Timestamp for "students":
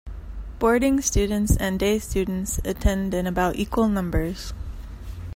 1.01-1.55, 1.99-2.59